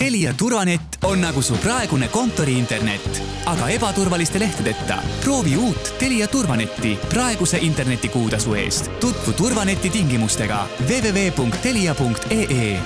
[0.00, 4.96] Telia turvanett on nagu su praegune kontoriinternet, aga ebaturvaliste lehtedeta.
[5.24, 8.90] proovi uut Telia turvanetti praeguse internetikuutasu eest.
[9.00, 12.80] tutvu turvaneti tingimustega www.telia.ee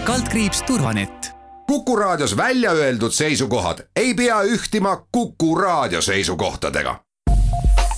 [0.67, 1.31] turvanett.
[1.67, 7.01] kuku raadios välja öeldud seisukohad ei pea ühtima Kuku raadio seisukohtadega.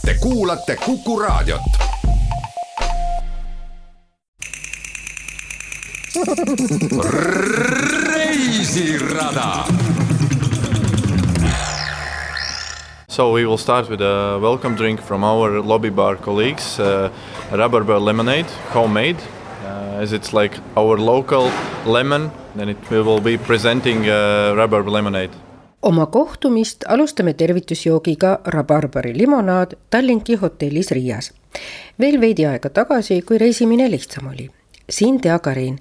[0.04, 1.60] Te kuulate Kuku raadiot
[8.36, 9.64] reisirada.
[13.08, 17.10] So we will start with a welcome drink from our lobby bar colleagues, uh,
[17.50, 19.16] Rubber Bear Lemonade, homemade.
[19.64, 21.50] Uh, as it's like our local
[21.86, 25.32] lemon, then it, we will be presenting uh, Rubber Lemonade.
[25.82, 31.32] oma kohtumist alustame tervitusjoogiga rabarbari limonaad Tallinki hotellis Riias.
[32.00, 34.50] veel veidi aega tagasi, kui reisimine lihtsam oli.
[34.90, 35.78] siin Tea Karin,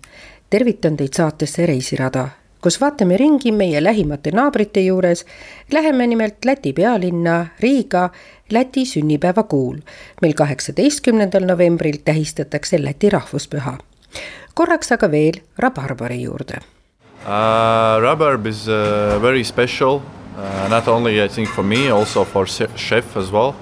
[0.49, 2.27] tervitan teid saatesse Reisirada,
[2.65, 5.21] kus vaatame ringi meie lähimate naabrite juures.
[5.71, 8.09] Läheme nimelt Läti pealinna Riiga
[8.49, 9.77] Läti sünnipäevakuul.
[10.21, 13.77] meil kaheksateistkümnendal novembril tähistatakse Läti rahvuspüha.
[14.53, 16.61] korraks aga veel rabarbari juurde
[17.25, 22.45] Uh, rhubarb is uh, very special, uh, not only I think for me, also for
[22.75, 23.55] chef as well,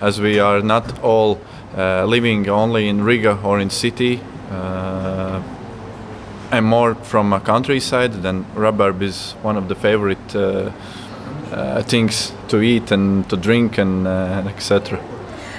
[0.00, 1.38] as we are not all
[1.78, 4.20] uh, living only in Riga or in city.
[4.50, 5.15] Uh,
[6.56, 10.70] and more from a countryside, then rhubarb is one of the favorite uh,
[11.52, 14.98] uh, things to eat and to drink and uh, etc.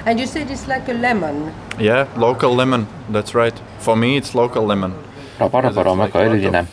[0.05, 1.53] And you said it's like a lemon.
[1.79, 2.87] Yeah, local lemon.
[3.09, 3.59] That's right.
[3.79, 4.93] For me, it's local lemon.
[5.39, 6.63] rabarbar on väga eriline,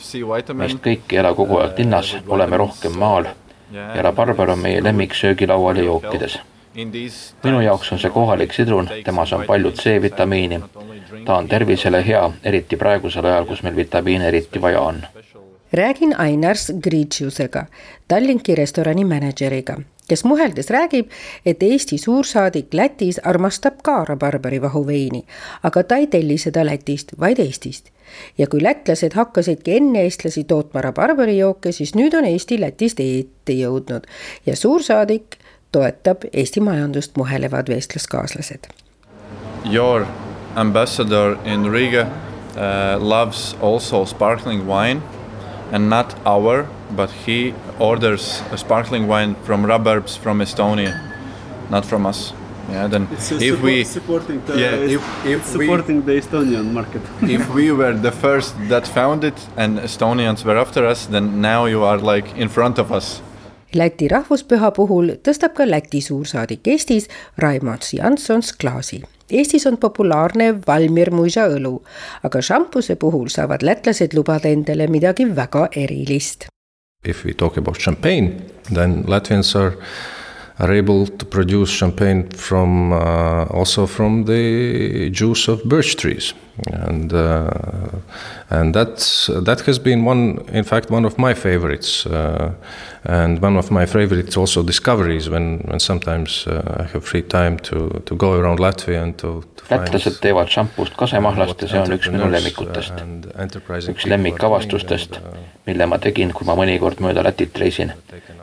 [0.56, 3.28] meist kõik ei ela kogu aeg linnas, oleme rohkem maal
[3.74, 6.38] ja rabarbar on meie lemmik söögilaual ja jookides.
[7.44, 10.60] Minu jaoks on see kohalik sidrun, temas on palju C-vitamiini.
[11.24, 15.02] ta on tervisele hea, eriti praegusel ajal, kus meil vitamiine eriti vaja on.
[15.72, 17.66] räägin Ainars Gritšiusega,
[18.08, 19.76] Tallinki restorani mänedžeriga,
[20.08, 21.10] kes muheldes räägib,
[21.46, 25.24] et Eesti suursaadik Lätis armastab ka rabarbari vahuveini,
[25.62, 27.90] aga ta ei telli seda Lätist, vaid Eestist
[28.38, 34.06] ja kui lätlased hakkasidki enne eestlasi tootma rabarbarijooke, siis nüüd on Eesti Lätist ette jõudnud
[34.46, 35.38] ja suursaadik
[35.76, 38.68] toetab Eesti majandust muhelevad vestluskaaslased.
[39.64, 40.06] Your
[40.56, 45.02] ambassador in Riga uh, loves also sparkling wine
[45.72, 50.94] and not our, but he orders a sparkling wine from Rubarbs from Estonia,
[51.70, 52.32] not from us.
[52.70, 57.02] Yeah, then It's if support, we supporting the yeah, if, if supporting the Estonian market.
[57.22, 61.66] if we were the first that found it and Estonians were after us, then now
[61.66, 63.20] you are like in front of us.
[63.74, 67.08] Läti rahvuspüha puhul tõstab ka Läti suursaadik Eestis
[67.42, 69.02] Raimond Jansons klaasi.
[69.30, 71.78] Eestis on populaarne Valmir Muža õlu,
[72.22, 76.46] aga šampuse puhul saavad lätlased lubada endale midagi väga erilist.
[77.04, 79.74] If we talk about champagne, then Latvians are
[80.58, 86.32] are able to produce champagne from uh, also from the juice of birch trees
[86.70, 87.50] and uh,
[88.50, 92.52] and that's that has been one in fact one of my favorites uh,
[93.04, 97.58] and one of my favorites also discoveries when when sometimes uh, I have free time
[97.58, 101.92] to to go around Latvia and to, to lätlased teevad šampust kasemahlast ja see on
[101.96, 103.00] üks minu lemmikutest.
[103.88, 105.18] üks lemmikavastustest,
[105.66, 107.92] mille ma tegin, kui ma mõnikord mööda Lätit reisin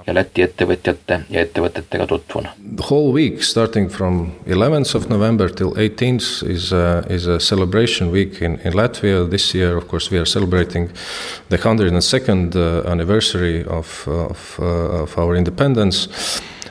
[0.08, 2.50] ja Läti ettevõtjate ja ettevõtetega tutvun.
[2.58, 8.12] The whole week starting from 11th of November till 18th is a, is a celebration
[8.12, 9.28] week in, in Latvia.
[9.30, 10.90] This year, of course, we are celebrating
[11.50, 16.08] the 102nd uh, anniversary of, of, uh, of our independence.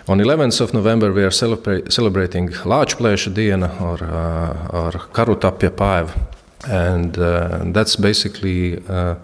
[0.08, 6.10] On 11th of November, we are celebra- celebrating Lāčplēša diena or, uh, or Karutapja Paev.
[6.68, 9.14] And uh, that's basically uh,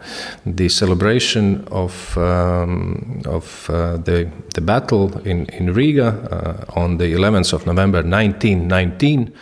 [0.46, 7.52] the celebration of, um, of uh, the, the battle in, in Riga on the 11th
[7.52, 9.32] of November 1919.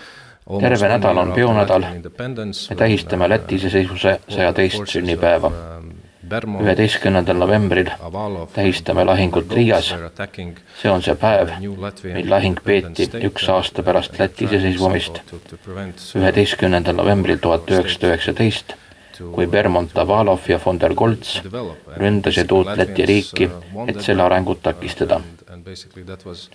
[0.60, 1.84] Terve nädal on peonädal.
[2.71, 5.53] me tähistame Läti iseseisvuse saja teist sünnipäeva.
[6.60, 7.91] üheteistkümnendal novembril
[8.53, 9.94] tähistame lahingut Riias.
[10.82, 11.50] see on see päev,
[12.14, 15.20] mil lahing peeti üks aasta pärast Läti iseseisvumist.
[16.14, 18.75] üheteistkümnendal novembril tuhat üheksasada üheksateist
[19.32, 21.41] kui Bermont Avalov ja von der Goltz
[21.96, 23.50] ründasid uut Läti riiki,
[23.87, 25.20] et selle arengut takistada.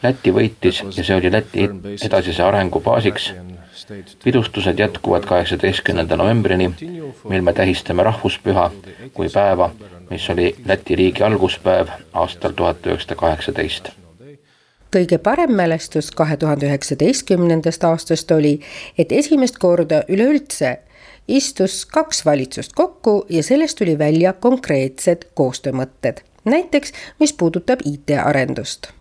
[0.03, 1.69] Läti võitis ja see oli Läti
[2.06, 3.31] edasise arengu baasiks.
[4.24, 6.71] Pidustused jätkuvad kaheksateistkümnenda novembrini,
[7.30, 8.71] mil me tähistame rahvuspüha
[9.13, 9.71] kui päeva,
[10.09, 13.91] mis oli Läti riigi alguspäev aastal tuhat üheksasada kaheksateist
[14.95, 18.59] kõige parem mälestus kahe tuhande üheksateistkümnendast aastast oli,
[18.97, 20.80] et esimest korda üleüldse
[21.27, 26.21] istus kaks valitsust kokku ja sellest tuli välja konkreetsed koostöömõtted.
[26.45, 28.99] näiteks mis puudutab IT-arendust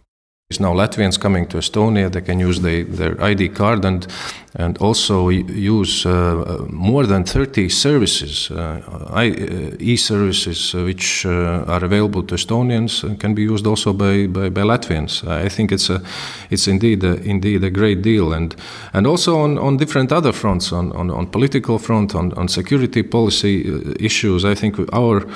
[0.59, 4.06] Now Latvians coming to Estonia, they can use the, their ID card and
[4.55, 8.81] and also use uh, more than 30 services, uh,
[9.15, 14.27] uh e-services uh, which uh, are available to Estonians and can be used also by,
[14.27, 15.23] by, by, Latvians.
[15.29, 16.00] I think it's a,
[16.49, 18.56] it's indeed a, indeed a great deal, and
[18.95, 23.03] and also on, on different other fronts, on, on, on political front, on, on security
[23.03, 23.67] policy
[24.00, 24.47] issues.
[24.47, 25.27] I think our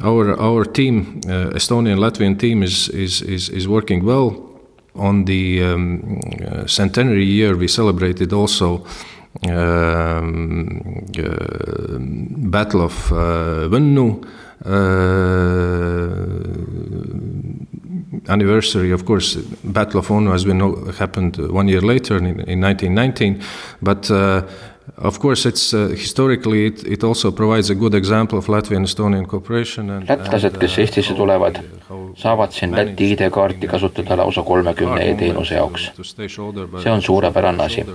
[0.00, 1.20] our our team,
[1.54, 4.53] Estonian Latvian team, is is is, is working well
[4.94, 6.20] on the um,
[6.66, 8.84] centenary year, we celebrated also
[9.48, 11.98] um, uh,
[12.50, 14.24] Battle of uh, Võnnu.
[14.64, 15.44] Uh,
[18.28, 20.60] anniversary, of course, Battle of Võnnu has been
[20.94, 23.42] happened one year later in, in 1919,
[23.82, 24.42] but uh,
[24.98, 29.26] Of course, it's uh, historically it, it also provides a good example of Latvian Estonian
[29.26, 31.56] cooperation lätlased, kes Eestisse tulevad,
[32.20, 35.90] saavad siin Läti ID-kaarti kasutada lausa kolmekümne e-teenuse jaoks.
[36.82, 37.86] see on suurepärane asi.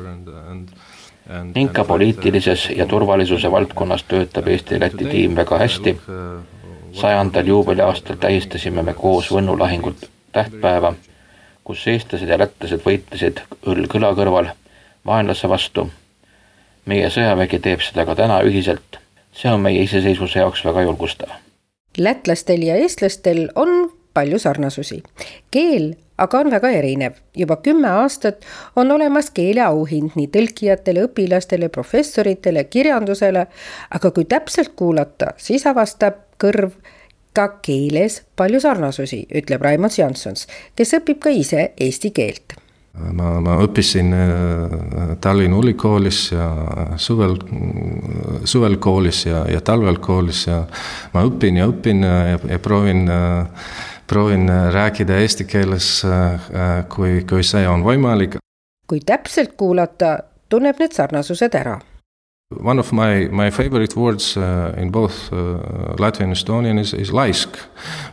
[1.56, 5.96] ning ka poliitilises ja turvalisuse valdkonnas töötab Eesti-Läti tiim väga hästi.
[6.94, 10.94] sajandal juubeliaastal tähistasime me koos Võnnu lahingut tähtpäeva,
[11.64, 14.54] kus eestlased ja lätlased võitlesid õlg õla kõrval
[15.06, 15.90] vaenlase vastu
[16.90, 19.00] meie sõjavägi teeb seda ka täna ühiselt.
[19.32, 21.30] see on meie iseseisvuse jaoks väga julgustav.
[21.98, 25.04] lätlastel ja eestlastel on palju sarnasusi.
[25.52, 27.18] keel aga on väga erinev.
[27.36, 28.46] juba kümme aastat
[28.76, 33.48] on olemas keeleauhind nii tõlkijatele, õpilastele, professoritele, kirjandusele,
[33.90, 36.74] aga kui täpselt kuulata, siis avastab kõrv
[37.34, 42.58] ka keeles palju sarnasusi, ütleb Raimond Jansons, kes õpib ka ise eesti keelt
[42.94, 46.48] ma, ma õppisin äh, Tallinna Ülikoolis ja
[46.98, 47.38] suvel,
[48.48, 50.64] suvel koolis ja, ja talvel koolis ja
[51.14, 53.70] ma õpin ja õpin ja, ja proovin, äh,
[54.10, 56.50] proovin rääkida eesti keeles, äh,
[56.90, 58.40] kui, kui see on võimalik.
[58.90, 60.18] kui täpselt kuulata,
[60.50, 61.78] tunneb need sarnasused ära
[62.58, 65.36] One of my, my favorite words uh, in both uh,
[66.00, 67.60] Latvian and Estonian is, is laisk,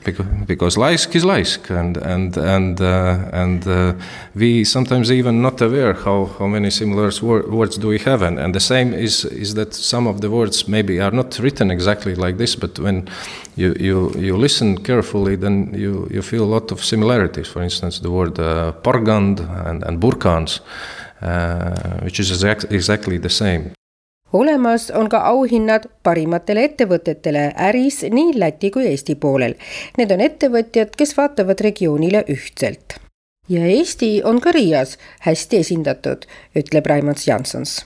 [0.05, 3.95] because, because laisk is laisk, and and and uh, and uh,
[4.35, 8.39] we sometimes even not aware how, how many similar wor words do we have, and,
[8.39, 12.15] and the same is is that some of the words maybe are not written exactly
[12.15, 13.09] like this, but when
[13.57, 17.49] you you, you listen carefully, then you, you feel a lot of similarities.
[17.49, 20.61] For instance, the word uh, porgand and and burkans,
[21.23, 23.76] uh, which is exact, exactly the same
[24.37, 29.57] olemas on ka auhinnad parimatele ettevõtetele äris nii Läti kui Eesti poolel.
[29.99, 33.01] Need on ettevõtjad, kes vaatavad regioonile ühtselt.
[33.49, 36.27] ja Eesti on ka Riias hästi esindatud,
[36.59, 37.85] ütleb Raimond Jansons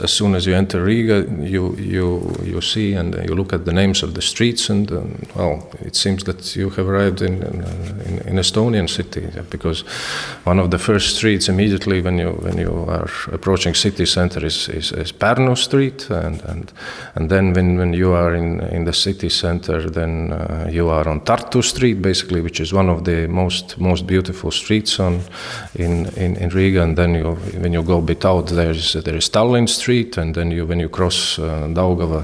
[0.00, 3.72] as soon as you enter Riga, you you you see and you look at the
[3.72, 8.18] names of the streets, and um, well, it seems that you have arrived in, in,
[8.28, 9.80] in Estonian city because
[10.44, 14.68] one of the first streets immediately when you when you are approaching city center is,
[14.68, 16.72] is, is Pärnu Street, and, and
[17.16, 21.08] and then when, when you are in in the city center, then uh, you are
[21.08, 25.22] on Tartu Street, basically, which is one of the most most beautiful streets on
[25.74, 28.92] in in, in Riga, and then you when you go a bit out, there is
[28.92, 32.22] there is Tallinn Street street, and then you when you cross uh, Daugava,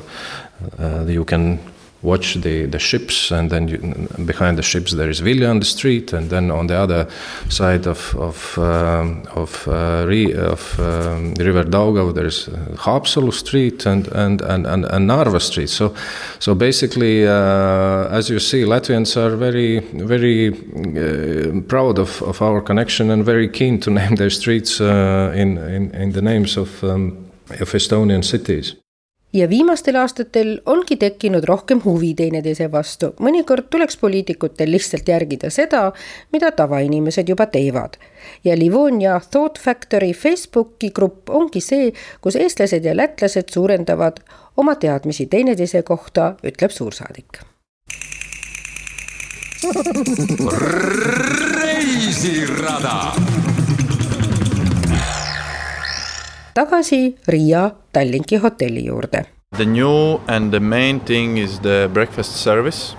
[0.79, 1.59] uh, you can
[2.03, 3.79] watch the, the ships, and then you,
[4.27, 7.09] behind the ships there is Vilja on the street, and then on the other
[7.49, 12.49] side of of um, of, uh, re, of um, River Daugava there is
[12.85, 15.71] Haapsalu Street and and, and, and and Narva Street.
[15.71, 15.95] So
[16.39, 22.61] so basically, uh, as you see, Latvians are very very uh, proud of, of our
[22.61, 26.85] connection and very keen to name their streets uh, in, in in the names of.
[26.85, 27.24] Um,
[27.63, 28.77] of Estonian cities
[29.35, 35.89] ja viimastel aastatel ongi tekkinud rohkem huvi teineteise vastu, mõnikord tuleks poliitikutel lihtsalt järgida seda,
[36.33, 37.99] mida tavainimesed juba teevad.
[38.45, 44.21] ja Livonia Thought Factory Facebooki grupp ongi see, kus eestlased ja lätlased suurendavad
[44.57, 47.43] oma teadmisi teineteise kohta, ütleb suursaadik.
[51.63, 53.34] reisirada
[56.55, 59.27] tagasi Riia Tallinki hotelli juurde.
[59.57, 62.97] The new and the main thing is the breakfast service.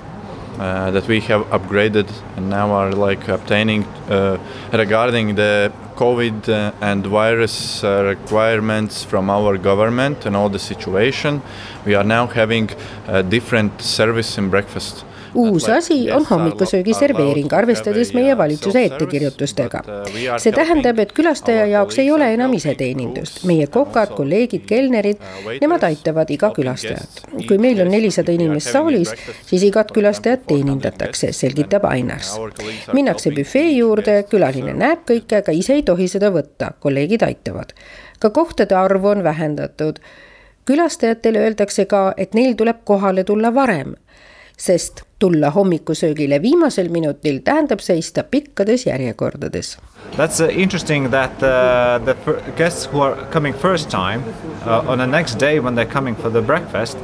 [0.58, 4.38] Uh, that we have upgraded and now are like obtaining uh,
[4.72, 11.42] regarding the COVID uh, and virus uh, requirements from our government and all the situation.
[11.86, 12.70] We are now having
[13.08, 15.04] a different service in breakfast
[15.36, 19.82] uus asi on hommikusöögi serveering, arvestades meie valitsuse ettekirjutustega.
[20.38, 23.44] see tähendab, et külastaja jaoks ei ole enam iseteenindust.
[23.44, 25.22] meie kokad, kolleegid, kelnerid,
[25.62, 27.22] nemad aitavad iga külastajat.
[27.48, 29.14] kui meil on nelisada inimest saalis,
[29.46, 32.36] siis igat külastajat teenindatakse, selgitab Ainars.
[32.94, 37.74] minnakse büfee juurde, külaline näeb kõike, aga ise ei tohi seda võtta, kolleegid aitavad.
[38.20, 40.00] ka kohtade arvu on vähendatud.
[40.66, 43.94] Külastajatele öeldakse ka, et neil tuleb kohale tulla varem,
[44.58, 49.78] sest tulla hommikusöögile viimasel minutil tähendab seista pikkades järjekordades.
[50.18, 52.16] That's uh, interesting that uh, the
[52.58, 54.24] guests who are coming first time
[54.66, 56.98] uh, on the next day when they're coming for the breakfast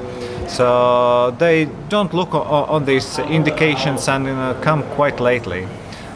[0.48, 2.34] so they don't look
[2.70, 5.67] on these indications and uh, come quite lately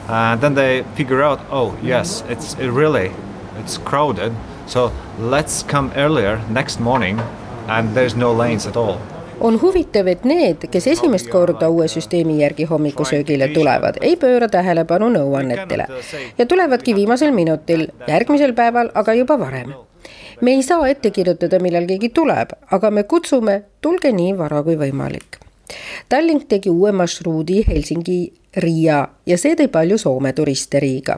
[0.07, 3.11] and then they figure out oh yes it's it really
[3.59, 4.31] it's crowded
[4.67, 7.19] So let's come earlier next morning
[7.67, 8.99] and there's no lanes at all
[9.39, 15.09] on huvitav, et need, kes esimest korda uue süsteemi järgi hommikusöögile tulevad, ei pööra tähelepanu
[15.13, 15.87] nõuannetele
[16.37, 19.73] ja tulevadki viimasel minutil, järgmisel päeval aga juba varem.
[20.41, 24.75] me ei saa ette kirjutada, millal keegi tuleb, aga me kutsume, tulge nii vara kui
[24.75, 25.39] võimalik.
[26.09, 31.17] Tallink tegi uue marsruudi Helsingi Riia ja see tõi palju Soome turiste Riiga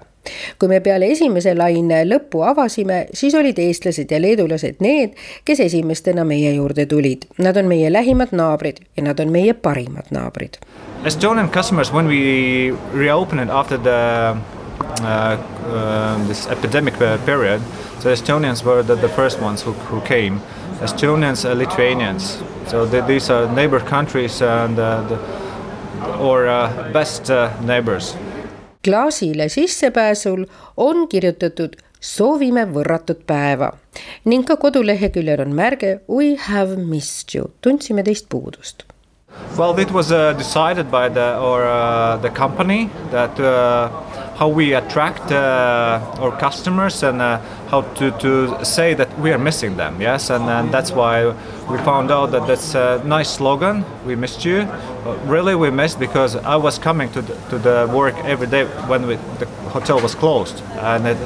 [0.59, 5.15] kui me peale esimese laine lõppu avasime, siis olid eestlased ja leedulased need,
[5.45, 7.27] kes esimestena meie juurde tulid.
[7.37, 10.59] Nad on meie lähimad naabrid ja nad on meie parimad naabrid.
[11.05, 14.35] Estonian customers when we reopened after the
[15.01, 16.93] uh, uh, this epidemic
[17.25, 17.61] period,
[17.99, 20.41] so Estonians were the, the first ones who, who came.
[20.81, 27.29] Estonians, uh, Lithuanians, so the, these are neighbor countries and uh, the, or uh, best
[27.29, 28.15] uh, neighbors
[28.83, 30.45] klaasile sissepääsul
[30.77, 33.71] on kirjutatud soovime võrratut päeva
[34.25, 38.85] ning ka koduleheküljel on märge We have missed you, tundsime teist puudust.
[39.57, 43.89] Well, it was uh, decided by the or uh, the company that uh,
[44.37, 47.39] how we attract uh, our customers and uh,
[47.69, 49.99] how to, to say that we are missing them.
[49.99, 51.25] Yes, and, and that's why
[51.71, 53.83] we found out that that's a nice slogan.
[54.05, 54.59] We missed you.
[54.59, 58.65] Uh, really, we missed because I was coming to the, to the work every day
[58.87, 61.17] when we, the hotel was closed, and it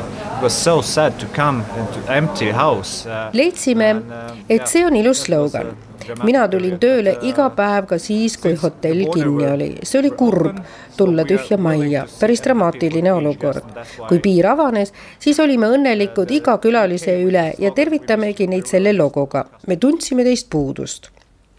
[0.42, 3.06] was so sad to come into empty house.
[3.06, 5.76] Uh, leidsime, uh, et see on ilus slogan
[6.24, 9.70] mina tulin tööle iga päev ka siis, kui hotell kinni oli.
[9.84, 10.60] see oli kurb,
[10.98, 13.64] tulla tühja majja, päris dramaatiline olukord.
[14.08, 19.46] kui piir avanes, siis olime õnnelikud iga külalise üle ja tervitamegi neid selle logoga.
[19.68, 21.12] me tundsime teist puudust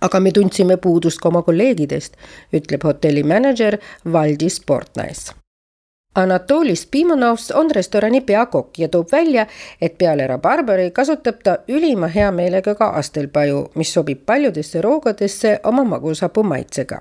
[0.03, 2.17] aga me tundsime puudust ka oma kolleegidest,
[2.53, 5.31] ütleb hotelli mänedžer Valdis Portnais
[6.18, 9.44] Anatolis Pimonovs on restorani peakokk ja toob välja,
[9.82, 16.44] et peale rabarberi kasutab ta ülima heameelega ka astelpaju, mis sobib paljudesse roogadesse oma magusapuu
[16.44, 17.00] maitsega.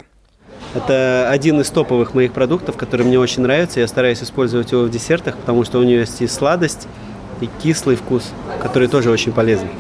[0.75, 3.81] Это один из топовых моих продуктов, который мне очень нравится.
[3.81, 6.87] Я стараюсь использовать его в десертах, потому что у него есть и сладость,
[7.41, 8.33] и кислый вкус,
[8.63, 9.71] который тоже очень полезный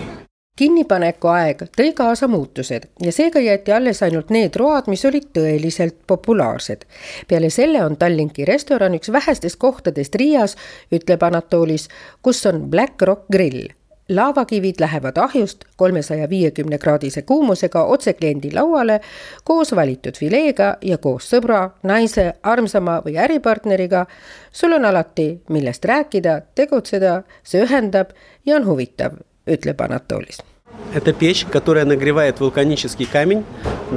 [0.62, 5.98] kinnipaneku aeg tõi kaasa muutused ja seega jäeti alles ainult need road, mis olid tõeliselt
[6.08, 6.86] populaarsed.
[7.27, 10.58] peale selle on Tallinki restoran üks vähestest kohtadest Riias,
[10.94, 11.88] ütleb Anatolis,
[12.22, 13.72] kus on Black Rock grill
[14.10, 19.00] laavakivid lähevad ahjust kolmesaja viiekümne kraadise kuumusega otse kliendi lauale
[19.44, 24.06] koos valitud fileega ja koos sõbra, naise, armsama või äripartneriga.
[24.51, 28.13] sul on alati, millest rääkida, tegutseda, see ühendab
[28.46, 30.50] ja on huvitav, ütleb Anatolis
[30.93, 33.45] Это печь, которая нагревает вулканический камень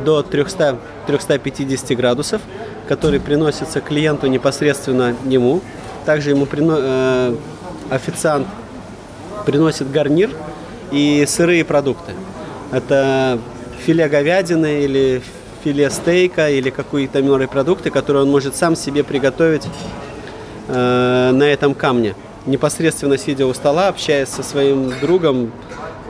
[0.05, 2.41] до 300, 350 градусов,
[2.89, 5.61] который приносится клиенту непосредственно ему.
[6.05, 7.37] Также ему прино, э,
[7.91, 8.47] официант
[9.45, 10.31] приносит гарнир
[10.93, 12.13] и сырые продукты.
[12.71, 13.39] Это
[13.85, 15.23] филе говядины или
[15.65, 19.67] филе стейка или какие-то морепродукты, которые он может сам себе приготовить
[20.69, 22.15] э, на этом камне.
[22.47, 25.51] Непосредственно сидя у стола, общаясь со своим другом,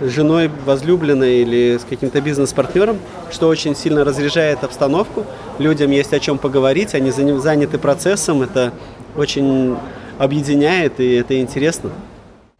[0.00, 2.98] женой, возлюбленной или с каким-то бизнес-партнером,
[3.30, 5.24] что очень сильно разряжает обстановку.
[5.58, 8.72] Людям есть о чем поговорить, они заняты процессом, это
[9.16, 9.76] очень
[10.18, 11.90] объединяет и это интересно.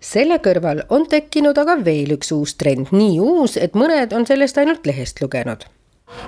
[0.04, 4.58] selle kõrval on tekkinud aga veel üks uus trend, nii uus, et mõned on sellest
[4.60, 5.64] ainult lehest lugenud.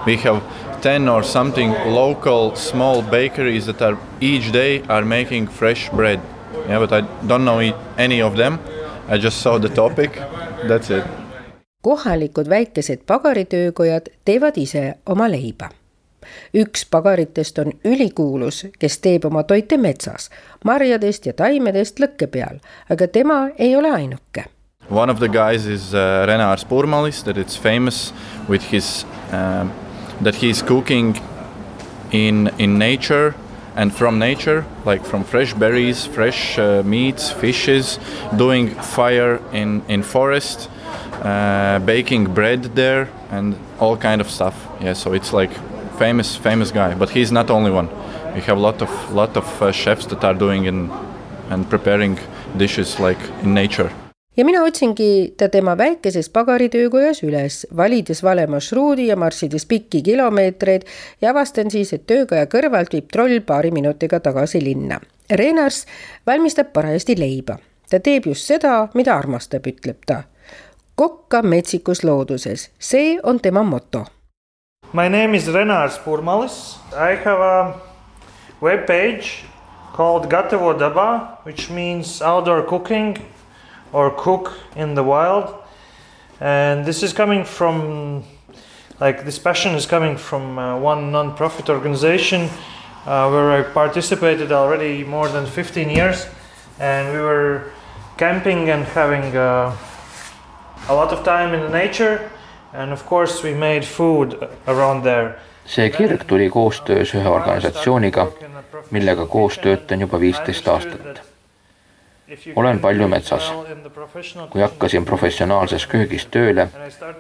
[0.07, 0.41] We have
[0.81, 6.21] ten or something local small bakeries that are each day are making fresh bread.
[6.69, 7.61] Yeah, but I don't know
[7.99, 8.59] any of them.
[9.09, 10.21] I just saw the topic
[10.69, 11.05] That's it.
[11.83, 15.69] kohalikud väikesed pagaritöökojad teevad ise oma leiba.
[16.55, 20.31] üks pagaritest on ülikuulus, kes teeb oma toite metsas,
[20.65, 22.59] marjadest ja taimedest lõkke peal,
[22.91, 24.45] aga tema ei ole ainuke.
[24.91, 28.13] One of the guys is uh, Renar Spurmalis that it's famous
[28.49, 29.67] with his uh,
[30.23, 31.17] that he is cooking
[32.11, 33.35] in in nature
[33.77, 37.99] and from nature, like from fresh berries, fresh uh, meats, fishes,
[38.37, 40.71] doing fire in in forest,
[41.23, 44.55] uh, baking bread there, and all kind of stuff.
[44.81, 45.53] Yeah, so it's like
[45.99, 47.89] famous famous guy, but he's not only one.
[48.35, 50.91] We have a lot of lot of uh, chefs that are doing in
[51.51, 52.19] and preparing
[52.57, 53.91] dishes like in nature
[54.37, 60.83] ja mina otsingi ta tema väikeses pagaritöökojas üles, valides vale marsruudi ja marssides pikki kilomeetreid
[61.21, 65.01] ja avastan siis, et töökoja kõrvalt viib troll paari minutiga tagasi linna.
[65.31, 65.87] Renars
[66.27, 67.59] valmistab parajasti leiba.
[67.91, 70.23] ta teeb just seda, mida armastab, ütleb ta.
[70.95, 74.07] kokka metsikus looduses, see on tema moto.
[74.93, 76.79] My name is Renars Purmalis.
[76.93, 77.75] I have a
[78.61, 79.45] web page
[79.93, 83.19] called Gatavo Daba, which means outdoor cooking
[83.97, 85.55] or cook in the wild.
[86.39, 88.25] And this is coming from,
[89.01, 92.43] like, this passion is coming from uh, one non profit organization
[93.07, 96.27] uh, where I participated already more than 15 years.
[96.79, 97.73] And we were
[98.19, 99.75] camping and having uh,
[100.89, 102.31] a lot of time in the nature.
[102.75, 104.37] And of course, we made food
[104.67, 105.39] around there.
[105.67, 108.29] see kirg tuli koostöös ühe organisatsiooniga,
[108.91, 111.36] millega koos töötan juba viisteist aastat
[112.57, 113.53] olen palju metsas.
[114.51, 116.69] kui hakkasin professionaalses köögis tööle,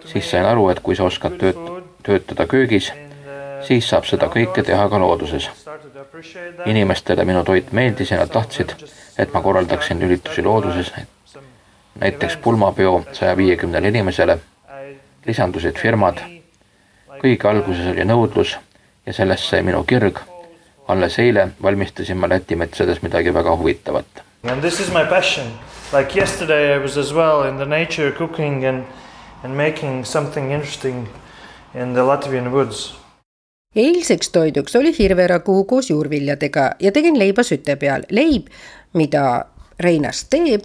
[0.05, 2.93] siis sain aru, et kui sa oskad tööt-, töötada köögis,
[3.67, 5.51] siis saab seda kõike teha ka looduses.
[6.67, 8.75] inimestele minu toit meeldis ja nad tahtsid,
[9.19, 10.93] et ma korraldaksin üritusi looduses,
[12.01, 14.39] näiteks pulmapeo saja viiekümnele inimesele,
[15.27, 16.21] lisandusid firmad,
[17.23, 18.57] kõige alguses oli nõudlus
[19.07, 20.19] ja sellest sai minu kirg.
[20.89, 25.47] alles eile valmistasin ma Läti metsades midagi väga huvitavat And this is my passion.
[25.93, 28.85] Like yesterday, I was as well in the nature cooking and,
[29.43, 31.09] and making something interesting
[31.75, 32.95] in the Latvian woods.
[33.76, 38.03] eilseks toiduks oli hirveraguu koos juurviljadega ja tegin leiba süte peal.
[38.11, 38.47] leib,
[38.93, 39.45] mida
[39.81, 40.65] Reinas teeb,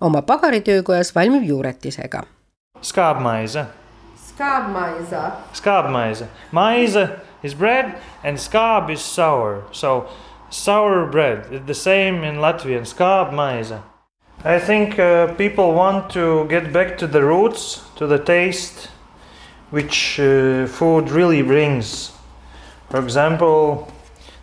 [0.00, 2.22] oma pagaritöökojas valmib juuretisega.
[2.82, 3.64] Skaabmaise.
[4.28, 5.30] Skaabmaisa.
[5.52, 6.26] Skaabmaise.
[6.52, 7.08] Maise
[7.42, 9.62] is bread and skaab is sour.
[9.72, 10.08] So
[10.52, 13.72] sour bread, is the same in Latvian, skāb maize.
[14.44, 18.88] I think uh, people want to get back to the roots, to the taste
[19.70, 22.12] which uh, food really brings.
[22.90, 23.90] For example,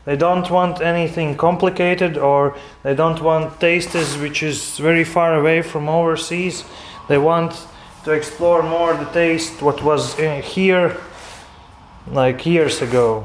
[0.05, 5.61] they don't want anything complicated or they don't want tastes which is very far away
[5.61, 6.63] from overseas.
[7.07, 7.67] They want
[8.05, 10.97] to explore more the taste what was uh, here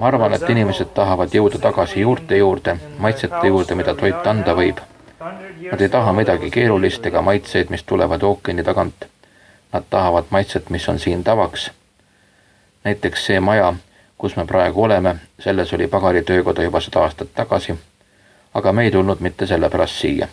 [0.01, 4.83] ma arvan, et inimesed tahavad jõuda tagasi juurte juurde, maitsete juurde, mida toit anda võib.
[5.71, 9.09] Nad ei taha midagi keerulist ega maitseid, mis tulevad ookeani tagant.
[9.73, 11.71] Nad tahavad maitset, mis on siin tavaks.
[12.85, 13.75] näiteks see maja,
[14.19, 17.79] kus me praegu oleme, selles oli pagaritöökoda juba sada aastat tagasi.
[18.55, 20.29] aga me ei tulnud mitte sellepärast siia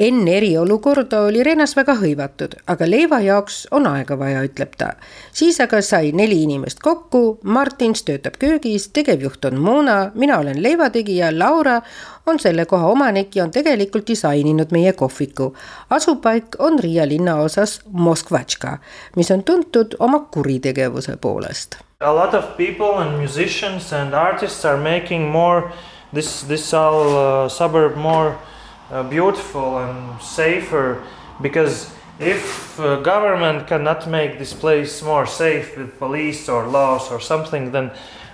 [0.00, 4.94] enne eriolukorda oli Renas väga hõivatud, aga leiva jaoks on aega vaja, ütleb ta.
[5.32, 11.28] siis aga sai neli inimest kokku, Martins töötab köögis, tegevjuht on Mona, mina olen leivategija,
[11.38, 11.80] Laura
[12.26, 15.52] on selle koha omanik ja on tegelikult disaininud meie kohviku.
[15.90, 18.78] asupaik on Riia linnaosas Moskvatška,
[19.16, 21.76] mis on tuntud oma kuritegevuse poolest.
[22.00, 25.70] A lot of people and musicians and artists are making more
[26.14, 28.59] this this all uh, suburb more uh,
[29.08, 31.02] beautiful and safer
[31.40, 37.18] because if uh, government cannot make this place more safe with police or laws or
[37.18, 37.90] something then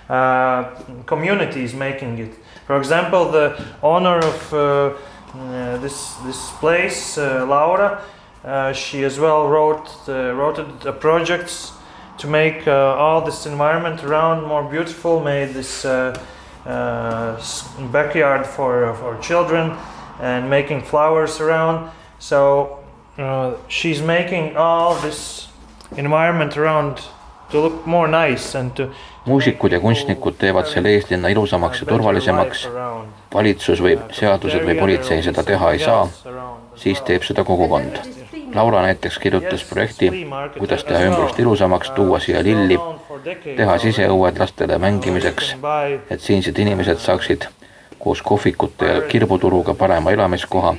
[0.09, 0.63] uh,
[1.05, 2.33] community is making it.
[2.65, 8.01] For example the owner of uh, uh, this this place uh, Laura
[8.73, 11.73] she as well wrote wrote a projects
[12.17, 15.83] to make all this environment around more beautiful made this
[17.91, 19.77] backyard for for children
[20.19, 21.89] and making flowers around.
[22.19, 22.79] So
[23.17, 25.49] uh, she's making all this
[25.97, 26.97] environment around
[27.51, 28.89] to look more nice and to
[29.25, 32.67] muusikud ja kunstnikud teevad selle eeslinna ilusamaks ja turvalisemaks.
[33.33, 36.07] valitsus või seadused või politsei seda teha ei saa,
[36.75, 37.99] siis teeb seda kogukond.
[38.55, 40.09] Laura näiteks kirjutas projekti,
[40.57, 42.79] kuidas teha ümbrust ilusamaks, tuua siia lilli,
[43.43, 45.55] teha siseõued lastele mängimiseks,
[46.09, 47.49] et siinsed inimesed saaksid
[47.99, 50.75] koos kohvikute ja kirbuturuga parema elamiskoha.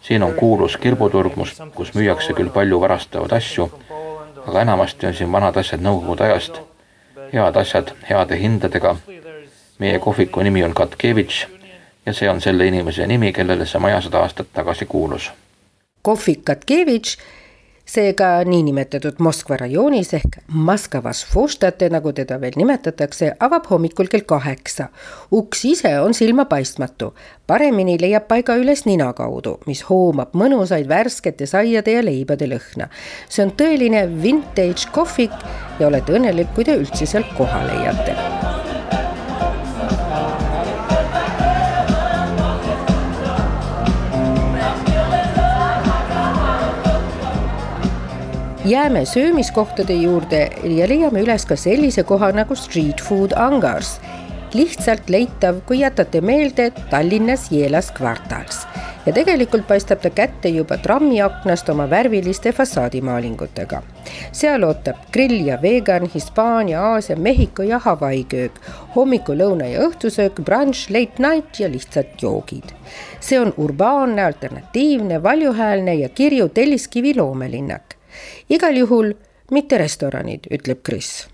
[0.00, 1.32] siin on kuulus kirbuturg,
[1.74, 3.70] kus müüakse küll palju varastavaid asju,
[4.46, 6.60] aga enamasti on siin vanad asjad nõukogude ajast,
[7.32, 8.96] head asjad heade hindadega.
[9.78, 11.46] meie kohviku nimi on Katkevitš
[12.06, 15.30] ja see on selle inimese nimi, kellele see maja sada aastat tagasi kuulus.
[16.02, 17.18] kohvik Katkevitš
[17.86, 24.88] seega niinimetatud Moskva rajoonis ehk Moskvas Foštate, nagu teda veel nimetatakse, avab hommikul kell kaheksa.
[25.32, 27.12] uks ise on silmapaistmatu,
[27.46, 32.90] paremini leiab paiga üles nina kaudu, mis hoomab mõnusaid värskete saiade ja leibade lõhna.
[33.28, 35.32] see on tõeline vintage kohvik
[35.80, 38.45] ja olete õnnelik, kui te üldse sealt koha leiate
[48.66, 54.00] jääme söömiskohtade juurde ja leiame üles ka sellise koha nagu Street Food Angars.
[54.54, 58.64] lihtsalt leitav, kui jätate meelde Tallinnas Jeelas kvartals
[59.06, 63.82] ja tegelikult paistab ta kätte juba trammiaknast oma värviliste fassaadimaalingutega.
[64.32, 68.60] seal ootab grill ja vegan, Hispaania, Aasia, Mehhiko ja Hawaii köök,
[68.96, 72.74] hommiku, lõuna ja õhtusöök, brunch, late night ja lihtsalt joogid.
[73.20, 77.85] see on urbaanne, alternatiivne, valjuhäälne ja kirju telliskivi loomelinnak
[78.48, 79.14] igal juhul
[79.50, 81.28] mitte restoranid, ütleb Kris.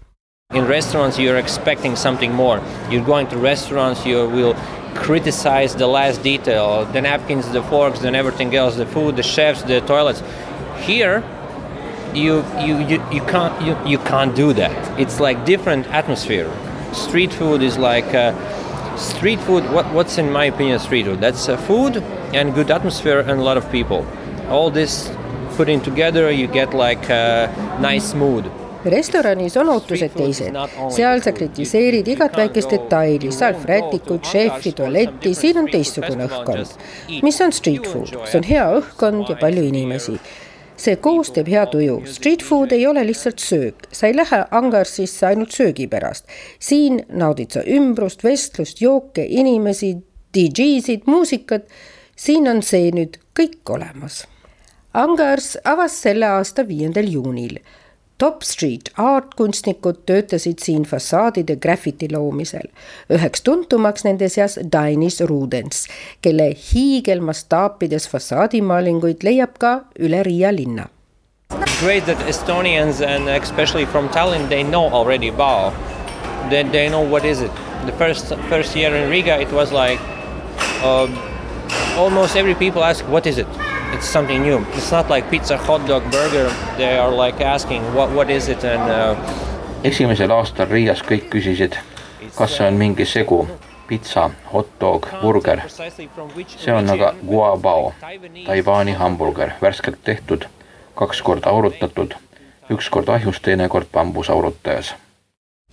[0.54, 2.60] In restaurants you are expecting something more.
[2.90, 4.54] You are going to restaurants, you will
[4.94, 9.62] criticize the last detail, the napkins, the forks, and everything else, the food, the chefs,
[9.62, 10.22] the toilets.
[10.80, 11.22] Here,
[12.14, 15.00] you you you, you can't you, you can't do that.
[15.00, 16.50] It's like different atmosphere.
[16.92, 18.34] Street food is like uh,
[18.96, 19.64] street food.
[19.72, 21.20] What what's in my opinion street food?
[21.20, 21.96] That's uh, food
[22.34, 24.06] and good atmosphere and a lot of people.
[24.48, 25.08] All this
[25.56, 27.48] putting together you get like a
[27.80, 28.44] nice mood.
[28.84, 30.56] Restoranis on ootused teised,
[30.90, 36.72] seal sa kritiseerid igat väikest detaili, salvrätikuid, šefi, tualetti, siin on teistsugune õhkkond.
[37.22, 40.16] mis on street food, see on hea õhkkond ja palju inimesi.
[40.82, 45.26] see koos teeb hea tuju, street food ei ole lihtsalt söök, sa ei lähe Angarsisse
[45.30, 46.26] ainult söögi pärast.
[46.58, 49.94] siin naudid sa ümbrust, vestlust, jooke, inimesi,
[50.34, 51.70] DJ-sid, muusikat.
[52.16, 54.24] siin on see nüüd kõik olemas
[54.94, 57.56] Angers avas selle aasta viiendal juunil.
[58.20, 62.68] Top Street Art-kunstnikud töötasid siin fassaadide graffiti loomisel.
[63.10, 65.86] üheks tuntumaks nende seas Dainis Rudens,
[66.22, 70.86] kelle hiigelmastaapides fassaadimaalinguid leiab ka üle Riia linna.
[71.80, 75.72] Great that Estonians and especially from Tallinn they know already Bao.
[76.50, 77.50] They, they know what is it.
[77.86, 80.00] The first first year in Riga it was like
[80.84, 81.08] uh,
[81.98, 83.48] almost every people ask what is it
[83.92, 84.58] it's something new.
[84.72, 86.50] It's not like pizza, hot dog, burger.
[86.76, 89.16] They are like asking what, what is it and uh...
[89.84, 91.74] esimesel aastal Riias kõik küsisid,
[92.36, 93.40] kas see on mingi segu,
[93.88, 95.64] pitsa, hot dog, burger.
[95.68, 97.90] see on aga guabao,
[98.46, 100.46] Taiwan'i hamburger, värskelt tehtud,
[100.94, 102.14] kaks korda aurutatud,
[102.70, 104.94] üks kord ahjus, teine kord bambusaurutajas.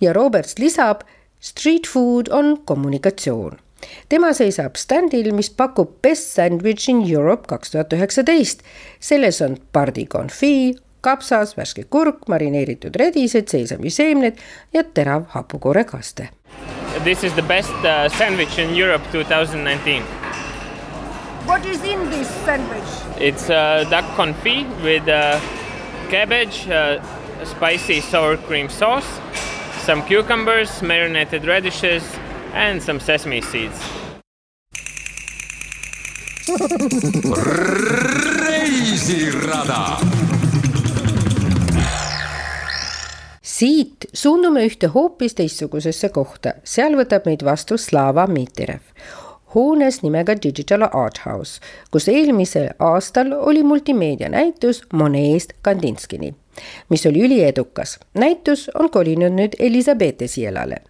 [0.00, 1.06] ja Roberts lisab,
[1.38, 3.60] street food on kommunikatsioon
[4.08, 8.62] tema seisab standil, mis pakub Best Sandwich in Europe kaks tuhat üheksateist.
[9.00, 14.36] selles on pardikonfii, kapsas, värske kurk, marineeritud redised, seesamiseemned
[14.72, 16.28] ja terav hapukoorekaste.
[17.04, 20.02] This is the best uh, sandwich in Europe 2019.
[21.46, 22.90] What is in this sandwich?
[23.18, 25.40] It's uh, duck confit with uh,
[26.10, 27.00] cabbage, uh,
[27.44, 29.06] spicy sour cream sauce,
[29.84, 32.02] some cucumbers, marinated radishes,
[32.54, 33.76] and some sesame seeds.
[38.40, 40.00] reisirada.
[43.42, 48.80] siit suundume ühte hoopis teistsugusesse kohta, seal võtab meid vastu Slava Mitirev
[49.54, 51.60] hoones nimega Digital Art House,
[51.90, 56.34] kus eelmisel aastal oli multimeedianäitus Monet'st Kandinskini,
[56.88, 57.98] mis oli üliedukas.
[58.14, 60.82] näitus on kolinud nüüd Elizabete sielale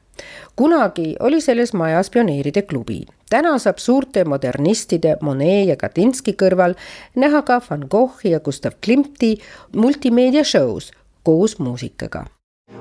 [0.56, 3.06] kunagi oli selles majas pioneeride klubi.
[3.30, 6.74] täna saab suurte modernistide Monet ja Kandinsky kõrval
[7.16, 9.38] näha ka Van Goghi ja Gustav Klimti
[9.76, 12.26] multimeedia show's koos muusikaga.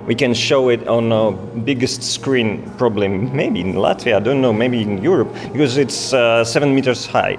[0.07, 1.31] We can show it on a
[1.65, 6.43] biggest screen probably maybe in latvia i don't know maybe in europe because it's uh,
[6.43, 7.37] seven meters high.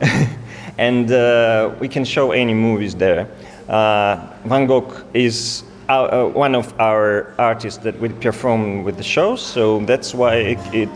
[0.78, 3.28] And uh, we can show any movies there.
[3.68, 5.64] Uh, van gogh is
[6.00, 10.58] uh, one of our artists that we perform with the show, so that's why it,
[10.72, 10.90] it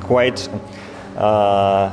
[0.00, 0.48] quite
[1.16, 1.90] uh,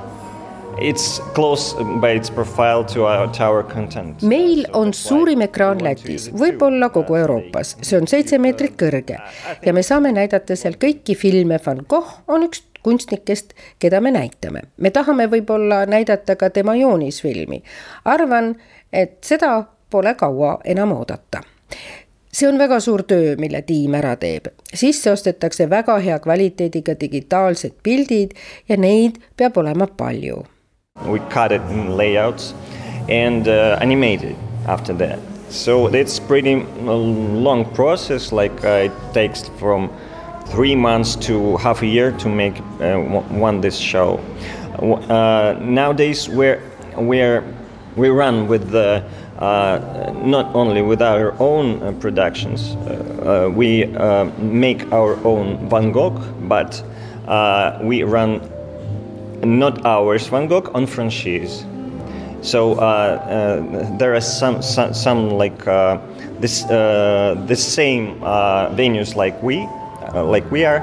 [0.80, 4.22] it's close by its profile to our, to our content.
[4.22, 9.20] meil on suurim ekraan Lätis, võib-olla kogu Euroopas, see on seitse meetrit kõrge
[9.66, 14.62] ja me saame näidata seal kõiki filme, Van Gogh on üks kunstnikest, keda me näitame.
[14.78, 17.64] me tahame võib-olla näidata ka tema joonisfilmi.
[18.06, 18.56] arvan,
[18.94, 21.44] et seda pole kaua enam oodata
[22.34, 24.48] see on väga suur töö, mille tiim ära teeb.
[24.74, 28.32] sisse ostetakse väga hea kvaliteediga digitaalsed pildid
[28.70, 30.46] ja neid peab olema palju.
[31.06, 32.54] We cut it in layouts
[33.10, 34.36] and uh, animated
[34.68, 35.20] after that.
[35.50, 38.32] So it's pretty long process.
[38.32, 39.90] Like uh, it takes from
[40.46, 42.98] three months to half a year to make uh,
[43.40, 44.20] one this show.
[44.80, 46.62] Uh, nowadays, we're
[46.98, 47.44] we're
[47.96, 49.04] we run with the
[49.42, 52.76] uh, not only with our own uh, productions.
[52.76, 56.84] Uh, uh we uh, make our own Van Gogh, but
[57.28, 58.40] uh, we run
[59.44, 61.66] not ours Van Gogh on franchise.
[62.44, 62.76] So
[63.98, 65.66] there are some some, some like
[66.40, 68.20] this the same
[68.78, 69.68] venues like we
[70.14, 70.82] like we are,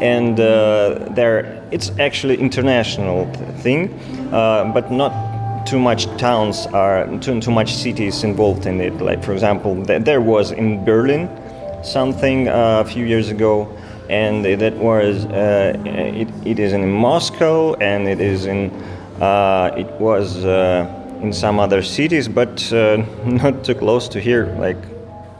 [0.00, 3.26] and there it's actually international
[3.62, 3.88] thing,
[4.30, 5.29] but not
[5.64, 9.00] too much towns are too, too much cities involved in it.
[9.00, 11.28] Like for example, th- there was in Berlin
[11.82, 13.68] something uh, a few years ago,
[14.08, 18.70] and that was uh, it, it is in Moscow and it is in
[19.20, 20.86] uh, it was uh,
[21.22, 24.78] in some other cities, but uh, not too close to here, like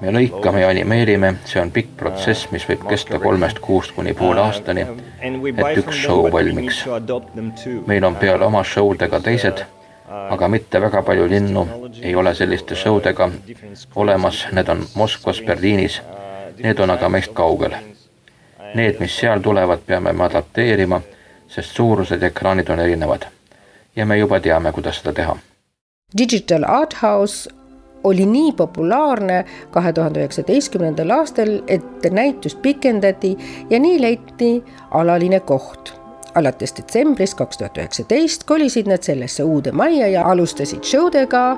[0.01, 4.41] me lõikame ja animeerime, see on pikk protsess, mis võib kesta kolmest kuust kuni poole
[4.41, 4.87] aastani,
[5.21, 6.87] et üks show valmiks.
[7.87, 9.65] meil on peale oma show dega teised
[10.11, 11.67] aga mitte väga palju linnu
[12.03, 13.31] ei ole selliste showdega
[13.95, 16.01] olemas, need on Moskvas, Berliinis.
[16.63, 17.75] Need on aga meist kaugel.
[18.75, 21.01] Need, mis seal tulevad, peame me adapteerima,
[21.49, 23.27] sest suurused ja ekraanid on erinevad.
[23.97, 25.37] ja me juba teame, kuidas seda teha.
[26.19, 27.51] Digital Art House
[28.05, 33.37] oli nii populaarne kahe tuhande üheksateistkümnendal aastal, et näitust pikendati
[33.71, 36.00] ja nii leiti alaline koht
[36.35, 41.57] alates detsembrist kaks tuhat üheksateist kolisid nad sellesse uude majja ja alustasid show dega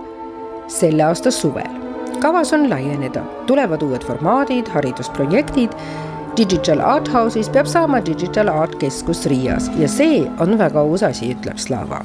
[0.68, 1.80] selle aasta suvel.
[2.20, 5.74] kavas on laieneda, tulevad uued formaadid, haridusprojektid.
[6.36, 11.34] Digital Art House'is peab saama Digital Art Keskus Riias ja see on väga uus asi,
[11.34, 12.00] ütleb Slava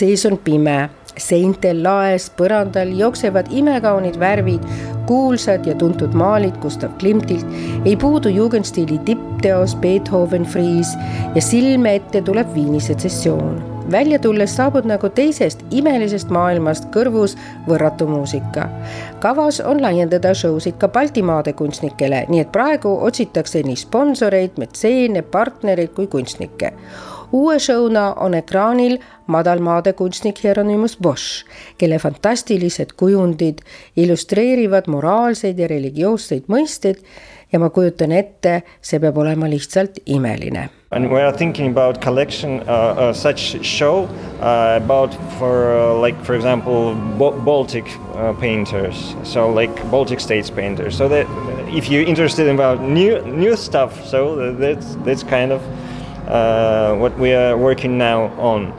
[0.00, 0.88] sees on pime,
[1.20, 4.64] seintel, laes, põrandal jooksevad imekaunid värvid,
[5.08, 7.46] kuulsad ja tuntud maalid Gustav Klimtilt,
[7.84, 10.94] ei puudu jugendstiili tippteos Beethoven friis
[11.34, 13.66] ja silme ette tuleb Viini setsessioon.
[13.90, 17.34] välja tulles saabud nagu teisest imelisest maailmast kõrvus
[17.68, 18.68] võrratu muusika.
[19.20, 25.90] kavas on laiendada show'sid ka Baltimaade kunstnikele, nii et praegu otsitakse nii sponsoreid, metseene, partnereid
[25.94, 26.72] kui kunstnikke
[27.32, 31.44] uue show'na on ekraanil madalmaade kunstnik Hieronymus Bosch,
[31.78, 33.62] kelle fantastilised kujundid
[33.96, 37.04] illustreerivad moraalseid ja religioosseid mõisteid
[37.52, 40.68] ja ma kujutan ette, see peab olema lihtsalt imeline.
[40.92, 44.08] And we are thinking about collection uh, uh, such show
[44.40, 50.50] uh, about for uh, like for example Bo Baltic uh, painters, so like Baltic states
[50.50, 50.96] painters.
[50.96, 51.26] So that
[51.70, 55.89] if you're interested about new new stuff, so that's that's kind of uh,
[56.98, 58.74] what we are working now on.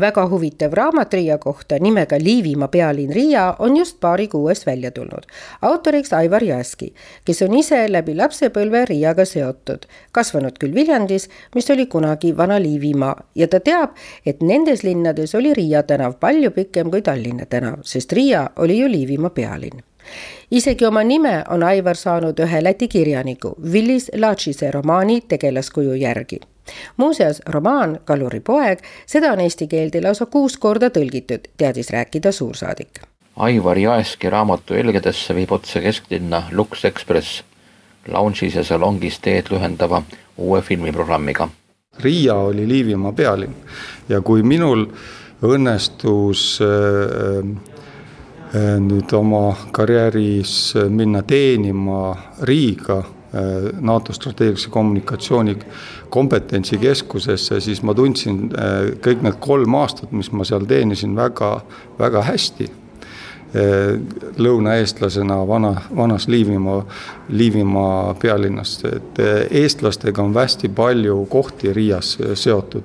[0.00, 4.90] väga huvitav raamat Riia kohta nimega Liivimaa pealinn Riia on just paari kuu eest välja
[4.90, 5.26] tulnud.
[5.62, 11.86] autoriks Aivar Jääski, kes on ise läbi lapsepõlve Riiaga seotud, kasvanud küll Viljandis, mis oli
[11.86, 17.02] kunagi vana Liivimaa ja ta teab, et nendes linnades oli Riia tänav palju pikem kui
[17.02, 19.89] Tallinna tänav, sest Riia oli ju Liivimaa pealinn
[20.50, 26.40] isegi oma nime on Aivar saanud ühe Läti kirjaniku Willis Lachise romaani tegelaskuju järgi.
[26.96, 33.00] muuseas, romaan Kaluri poeg, seda on eesti keelde lausa kuus korda tõlgitud, teadis rääkida suursaadik.
[33.36, 37.42] Aivar Jaeski raamatu Elgedesse viib otse kesklinna Lux Express,
[38.08, 40.02] lounge'is ja salongis teed lühendava
[40.36, 41.48] uue filmiprogrammiga.
[42.02, 43.54] Riia oli Liivimaa pealinn
[44.08, 44.86] ja kui minul
[45.42, 47.79] õnnestus Äh,
[48.58, 53.04] nüüd oma karjääris äh, minna teenima Riiga äh,
[53.80, 55.56] NATO strateegilise kommunikatsiooni
[56.10, 58.48] kompetentsikeskusesse, siis ma tundsin
[59.04, 61.60] kõik need kolm aastat, mis ma seal teenisin, väga,
[61.98, 62.70] väga hästi.
[64.38, 66.84] lõunaeestlasena vana, vanas Liivimaa,
[67.28, 69.18] Liivimaa pealinnas, et
[69.50, 72.82] eestlastega on hästi palju kohti Riias seotud.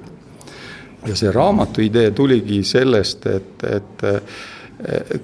[1.06, 4.06] ja see raamatu idee tuligi sellest, et, et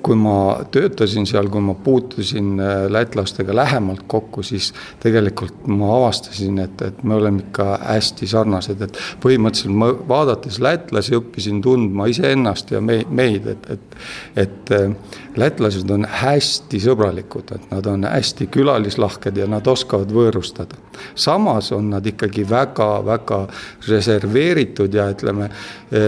[0.02, 0.36] kui ma
[0.72, 4.72] töötasin seal, kui ma puutusin äh, lätlastega lähemalt kokku, siis
[5.04, 11.18] tegelikult ma avastasin, et, et me oleme ikka hästi sarnased, et põhimõtteliselt ma vaadates lätlasi
[11.20, 14.00] õppisin tundma iseennast ja me, meid, et, et,
[14.46, 14.96] et äh,
[15.40, 20.80] lätlased on hästi sõbralikud, et nad on hästi külalislahked ja nad oskavad võõrustada.
[21.16, 23.48] samas on nad ikkagi väga-väga
[23.88, 25.50] reserveeritud ja ütleme,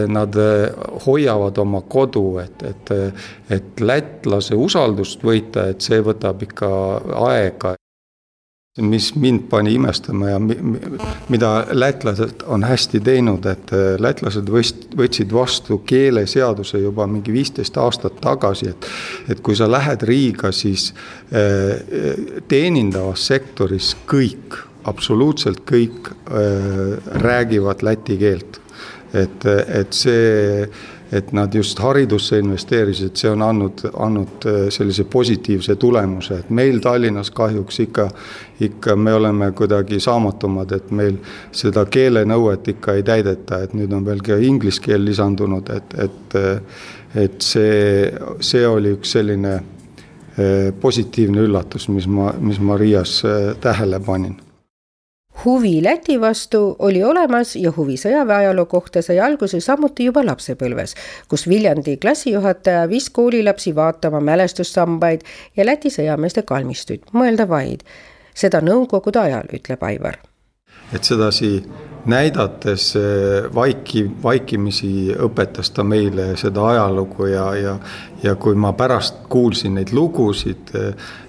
[0.07, 0.35] nad
[1.05, 2.91] hoiavad oma kodu, et, et,
[3.49, 6.69] et lätlase usaldust võita, et see võtab ikka
[7.29, 7.75] aega
[8.81, 10.39] mis mind pani imestama ja
[11.29, 18.17] mida lätlased on hästi teinud, et äh, lätlased võtsid vastu keeleseaduse juba mingi viisteist aastat
[18.21, 18.87] tagasi, et
[19.29, 20.89] et kui sa lähed Riiga, siis
[21.29, 24.57] äh, teenindavas sektoris kõik,
[24.89, 28.59] absoluutselt kõik äh, räägivad läti keelt.
[29.13, 30.65] et, et see
[31.13, 36.79] et nad just haridusse investeerisid, see on andnud, andnud äh, sellise positiivse tulemuse, et meil
[36.81, 38.07] Tallinnas kahjuks ikka,
[38.65, 41.19] ikka me oleme kuidagi saamatumad, et meil
[41.51, 46.39] seda keelenõuet ikka ei täideta, et nüüd on veel ka inglise keel lisandunud, et, et
[47.13, 48.09] et see,
[48.41, 54.39] see oli üks selline äh, positiivne üllatus, mis ma, mis ma Riias äh, tähele panin
[55.45, 60.95] huvi Läti vastu oli olemas ja huvi sõjaväeajaloo kohta sai alguse samuti juba lapsepõlves,
[61.29, 65.21] kus Viljandi klassijuhataja viis koolilapsi vaatama mälestussambaid
[65.57, 67.83] ja Läti sõjameeste kalmistuid, mõelda vaid.
[68.33, 70.32] seda nõukogude ajal, ütleb Aivar.
[70.91, 71.63] Et sedasi
[72.05, 72.93] näidates
[73.55, 77.75] vaiki, vaikimisi õpetas ta meile seda ajalugu ja, ja,
[78.23, 80.73] ja kui ma pärast kuulsin neid lugusid,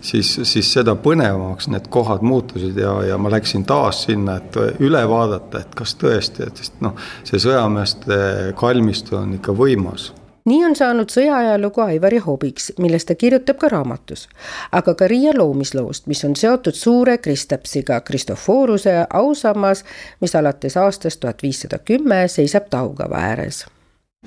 [0.01, 5.05] siis, siis seda põnevamaks need kohad muutusid ja, ja ma läksin taas sinna, et üle
[5.09, 8.19] vaadata, et kas tõesti, et sest noh, see sõjameeste
[8.59, 10.11] kalmistu on ikka võimas
[10.45, 14.29] nii on saanud sõjaajalugu Aivari hobiks, millest ta kirjutab ka raamatus.
[14.73, 19.85] aga ka Riia loomisloost, mis on seotud suure kristapsiga Kristoforuse ausammas,
[20.21, 23.65] mis alates aastast tuhat viissada kümme seisab Taugava ääres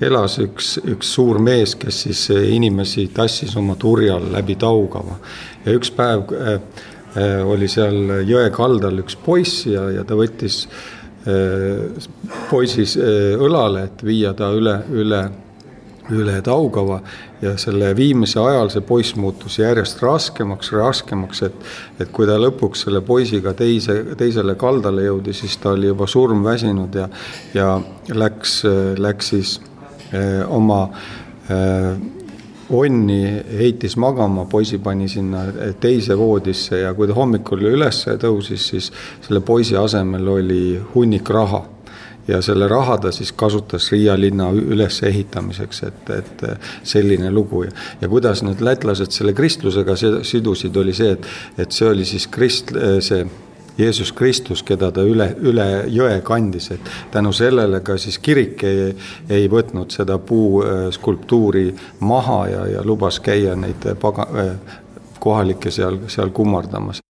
[0.00, 5.18] elas üks, üks suur mees, kes siis inimesi tassis oma turjal läbi Taugava
[5.64, 6.60] ja üks päev äh,
[7.46, 10.60] oli seal jõe kaldal üks poiss ja, ja ta võttis
[11.26, 12.06] äh,
[12.50, 15.22] poisi õlale, et viia ta üle, üle
[16.14, 17.00] üle Taugava
[17.42, 22.86] ja selle viimise ajal see poiss muutus järjest raskemaks, raskemaks, et et kui ta lõpuks
[22.86, 27.08] selle poisiga teise, teisele kaldale jõudis, siis ta oli juba surmväsinud ja
[27.54, 27.72] ja
[28.14, 28.62] läks,
[28.98, 29.58] läks siis
[30.12, 30.84] eh, oma
[31.50, 31.96] eh,
[32.70, 33.22] onni
[33.58, 35.46] heitis magama, poisi pani sinna
[35.80, 38.92] teise voodisse ja kui ta hommikul üles tõusis, siis
[39.24, 40.62] selle poisi asemel oli
[40.94, 41.64] hunnik raha
[42.28, 46.46] ja selle raha ta siis kasutas Riia linna ülesehitamiseks, et, et
[46.82, 47.62] selline lugu.
[47.62, 52.28] Ja, ja kuidas need lätlased selle kristlusega sidusid, oli see, et, et see oli siis
[52.28, 53.24] krist-, see
[53.78, 58.90] Jeesus Kristus, keda ta üle, üle jõe kandis, et tänu sellele ka siis kirik ei,
[59.30, 61.68] ei võtnud seda puuskulptuuri
[62.00, 64.28] maha ja, ja lubas käia neid paga-,
[65.22, 67.04] kohalikke seal, seal kummardamas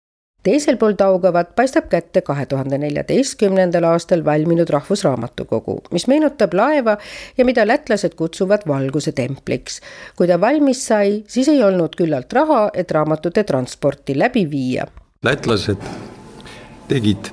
[0.46, 6.96] teisel pool Taugavat paistab kätte kahe tuhande neljateistkümnendal aastal valminud Rahvusraamatukogu, mis meenutab laeva
[7.38, 9.80] ja mida lätlased kutsuvad valguse templiks.
[10.16, 14.86] kui ta valmis sai, siis ei olnud küllalt raha, et raamatute transporti läbi viia.
[15.22, 15.90] lätlased
[16.88, 17.32] tegid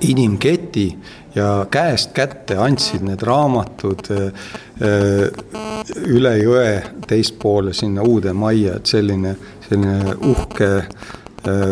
[0.00, 0.98] inimketi
[1.34, 4.26] ja käest kätte andsid need raamatud äh,
[4.82, 5.46] äh,
[6.06, 6.72] üle jõe
[7.08, 9.36] teispoole sinna uude majja, et selline,
[9.68, 10.70] selline uhke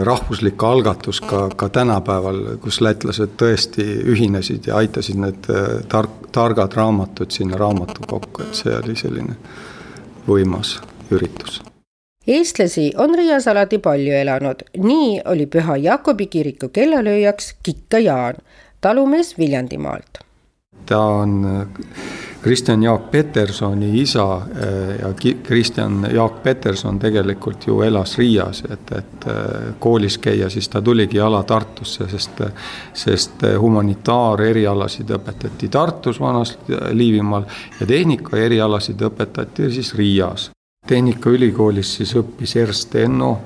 [0.04, 6.74] rahvuslik algatus ka, ka tänapäeval, kus lätlased tõesti ühinesid ja aitasid need äh, tark, targad
[6.76, 9.36] raamatud sinna raamatukokku, et see oli selline
[10.28, 10.76] võimas
[11.10, 11.62] üritus.
[12.26, 18.42] eestlasi on Riias alati palju elanud, nii oli Püha Jakobi kiriku kellalööjaks Kikka Jaan,
[18.80, 20.18] talumees Viljandimaalt.
[20.86, 21.66] ta on
[22.46, 25.08] Kristjan Jaak Petersoni isa eh, ja
[25.42, 31.18] Kristjan Jaak Peterson tegelikult ju elas Riias, et, et eh, koolis käia, siis ta tuligi
[31.18, 32.44] jala Tartusse, sest,
[32.94, 37.48] sest humanitaarerialasid õpetati Tartus vanasti Liivimaal
[37.80, 40.50] ja tehnika erialasid õpetati siis Riias.
[40.86, 43.40] tehnikaülikoolis siis õppis Ernst Enno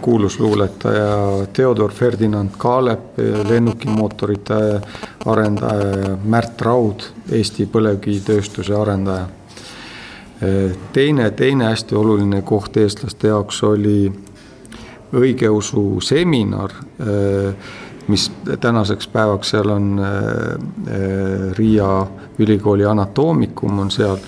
[0.00, 3.18] kuulus luuletaja Theodor Ferdinand Kaalep,
[3.48, 4.80] lennukimootorite
[5.26, 7.00] arendaja ja Märt Raud,
[7.32, 9.26] Eesti põlevkivitööstuse arendaja.
[10.92, 14.12] teine, teine hästi oluline koht eestlaste jaoks oli
[15.14, 16.72] õigeusu seminar,
[18.08, 20.00] mis tänaseks päevaks seal on
[21.52, 22.06] Riia
[22.38, 24.18] ülikooli anatoomikum on seal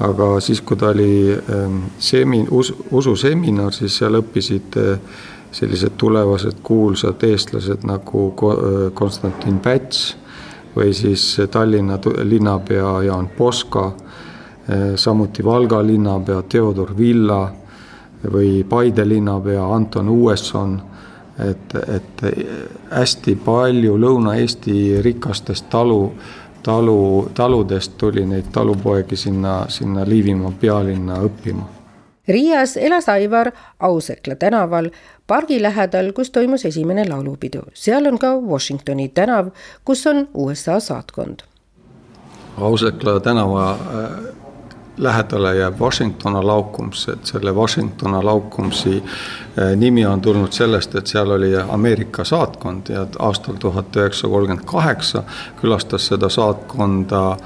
[0.00, 4.98] aga siis, kui ta oli ähm, semi-, us-, ususeminar, siis seal õppisid äh,
[5.52, 10.16] sellised tulevased kuulsad eestlased nagu äh, Konstantin Päts
[10.76, 17.46] või siis Tallinna linnapea Jaan Poska, äh, samuti Valga linnapea Theodor Villa,
[18.32, 20.80] või Paide linnapea Anton Uuesson,
[21.38, 22.22] et, et
[22.90, 26.00] hästi palju Lõuna-Eesti rikastest talu,
[26.62, 31.78] talu, taludest tuli neid talupoegi sinna, sinna Liivimaa pealinna õppima
[32.28, 34.90] Riias elas Aivar Ausekla tänaval
[35.26, 37.62] pargi lähedal, kus toimus esimene laulupidu.
[37.74, 39.48] seal on ka Washingtoni tänav,
[39.84, 41.40] kus on USA saatkond.
[42.56, 43.78] Ausekla tänava äh,
[44.98, 51.30] lähedale jääb Washingtoni laukums, et selle Washingtoni laukumsi äh, nimi on tulnud sellest, et seal
[51.30, 55.22] oli Ameerika saatkond ja aastal tuhat üheksasada kolmkümmend kaheksa
[55.60, 57.36] külastas seda saatkonda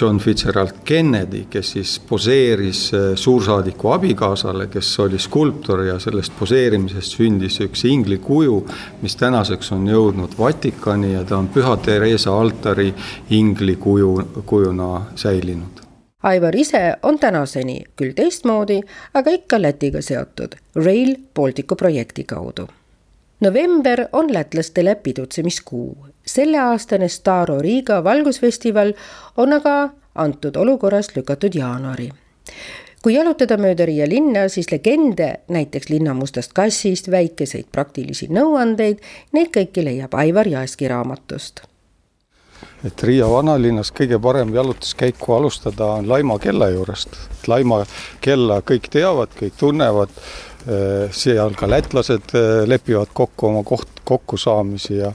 [0.00, 7.18] John Fitzgerald Kennedy, kes siis poseeris äh, suursaadiku abikaasale, kes oli skulptor ja sellest poseerimisest
[7.18, 8.62] sündis üks ingli kuju,
[9.02, 12.94] mis tänaseks on jõudnud Vatikani ja ta on Püha Theresa altari
[13.30, 14.16] ingli kuju,
[14.46, 15.89] kujuna säilinud.
[16.22, 18.80] Aivar ise on tänaseni küll teistmoodi,
[19.14, 22.68] aga ikka Lätiga seotud Rail Balticu projekti kaudu.
[23.40, 26.06] November on lätlastele pidutsemiskuu.
[26.26, 28.92] Selleaastane Staro Riga valgusfestival
[29.36, 32.10] on aga antud olukorras lükatud jaanuari.
[33.02, 39.00] Kui jalutada mööda Riia linna, siis legende, näiteks linna mustast kassist, väikeseid praktilisi nõuandeid,
[39.32, 41.69] neid kõiki leiab Aivar Jaaski raamatust.
[42.84, 47.16] Et Riia vanalinnas kõige parem jalutuskäiku alustada on Laima kella juurest.
[47.46, 47.82] Laima
[48.20, 50.14] kella kõik teavad, kõik tunnevad
[50.68, 55.08] Äh, seal ka lätlased äh, lepivad kokku oma koht, kokkusaamisi ja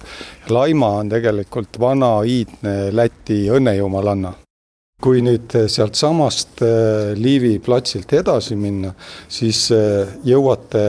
[0.50, 4.34] Laima on tegelikult vana iidne Läti õnnejumalanna.
[5.02, 6.64] kui nüüd äh, sealtsamast
[7.20, 8.96] Liivi platsilt edasi minna,
[9.30, 9.68] siis
[10.26, 10.84] jõuate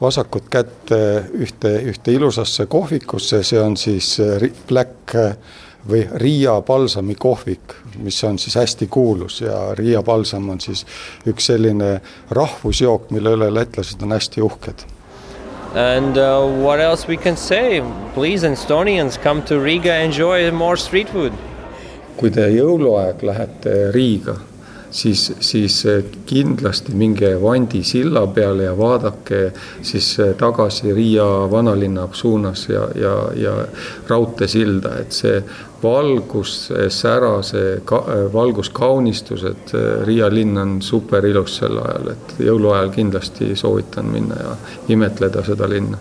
[0.00, 0.92] vasakut kätt
[1.34, 4.14] ühte, ühte ilusasse kohvikusse, see on siis
[4.68, 5.18] Black
[5.88, 10.84] või Riia palsami kohvik, mis on siis hästi kuulus ja Riia palsam on siis
[11.26, 11.98] üks selline
[12.30, 14.86] rahvusjook, mille üle lätlased on hästi uhked.
[15.74, 17.82] And uh, what else we can say?
[18.14, 21.32] Please Estonians come to Riga, enjoy more street food.
[22.18, 24.34] kui te jõuluaeg lähete Riiga
[24.90, 32.08] siis, siis eh, kindlasti minge Vandi silla peale ja vaadake siis eh, tagasi Riia vanalinna
[32.12, 33.54] suunas ja, ja, ja
[34.08, 35.42] raudteesilda, et see
[35.82, 39.74] valgus, sära, see ka, valguskaunistused,
[40.06, 44.54] Riia linn on super ilus sel ajal, et jõuluajal kindlasti soovitan minna ja
[44.94, 46.00] imetleda seda linna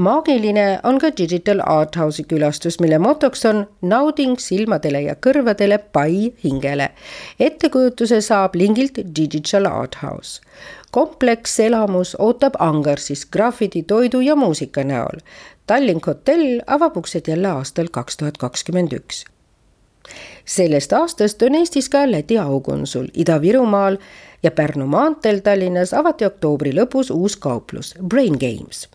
[0.00, 6.32] maagiline on ka Digital Art House'i külastus, mille motoks on nauding silmadele ja kõrvadele, pai
[6.44, 6.88] hingele.
[7.40, 10.40] ettekujutuse saab lingilt Digital Art House.
[10.90, 15.20] komplekselamus ootab Angarsis graffiti, toidu ja muusika näol.
[15.66, 19.24] Tallink hotell avab uksed jälle aastal kaks tuhat kakskümmend üks
[20.44, 23.98] sellest aastast on Eestis ka Läti aukonsul Ida-Virumaal
[24.42, 28.88] ja Pärnu maanteel Tallinnas avati oktoobri lõpus uus kauplus Brain Games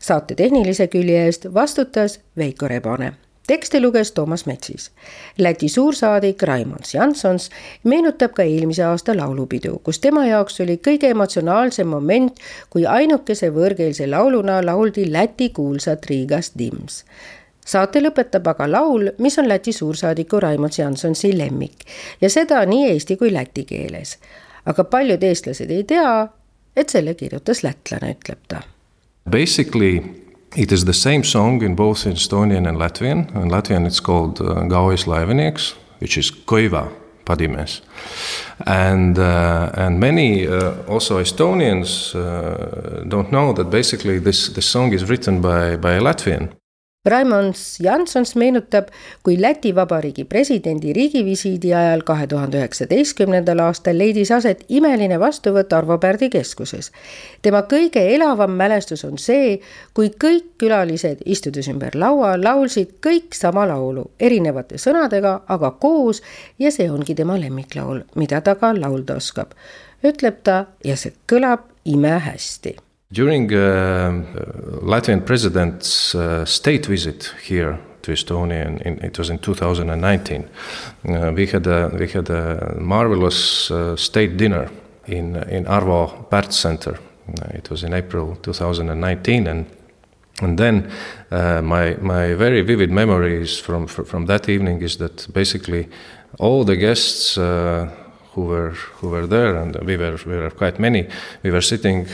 [0.00, 3.12] saate tehnilise külje eest vastutas Veiko Rebane
[3.48, 4.90] tekste luges Toomas Metsis.
[5.38, 7.50] Läti suursaadik Raimond Jansons
[7.84, 12.36] meenutab ka eelmise aasta laulupidu, kus tema jaoks oli kõige emotsionaalsem moment,
[12.70, 17.02] kui ainukese võõrkeelse lauluna lauldi Läti kuulsat Riigas Dims
[17.68, 21.84] saate lõpetab aga laul, mis on Läti suursaadiku Raimond Jansonsi lemmik
[22.20, 24.16] ja seda nii eesti kui läti keeles.
[24.66, 26.28] aga paljud eestlased ei tea,
[26.76, 28.62] et selle kirjutas lätlane, ütleb ta
[29.30, 30.14] Basically,
[30.56, 33.34] it is the same song in both Estonian and Latvian.
[33.34, 36.88] In Latvian, it's called uh, Gaujas Laivinieks, which is Koiva
[37.24, 37.82] Padimes.
[38.66, 44.92] And, uh, and many uh, also Estonians uh, don't know that basically this, this song
[44.92, 46.52] is written by, by a Latvian.
[47.06, 48.88] Raimond Jansons meenutab,
[49.22, 55.98] kui Läti Vabariigi presidendi riigivisiidi ajal kahe tuhande üheksateistkümnendal aastal leidis aset imeline vastuvõtt Arvo
[55.98, 56.90] Pärdi keskuses.
[57.42, 59.60] tema kõige elavam mälestus on see,
[59.94, 66.22] kui kõik külalised, istudes ümber laua, laulsid kõik sama laulu, erinevate sõnadega, aga koos
[66.58, 69.54] ja see ongi tema lemmiklaul, mida ta ka laulda oskab,
[70.02, 72.76] ütleb ta ja see kõlab imehästi
[73.10, 74.12] During uh,
[74.82, 80.44] Latvian president's uh, state visit here to Estonia, in, in, it was in 2019,
[81.08, 84.70] uh, we had a, we had a marvelous uh, state dinner
[85.06, 86.98] in in Arvo Pärt Center.
[87.28, 89.66] Uh, it was in April 2019, and
[90.42, 90.90] and then
[91.30, 95.88] uh, my my very vivid memories from from that evening is that basically
[96.38, 101.08] all the guests who were who were there, and we were we were quite many,
[101.42, 102.06] we were sitting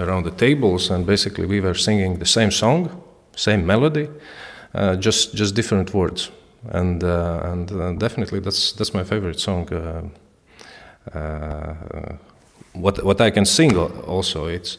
[0.00, 2.88] around the tables, and basically we were singing the same song,
[3.36, 4.08] same melody,
[4.74, 6.30] uh, just just different words.
[6.68, 9.72] And uh, and uh, definitely that's that's my favorite song.
[9.72, 10.02] Uh,
[11.16, 11.74] uh,
[12.72, 14.78] what what I can sing also it's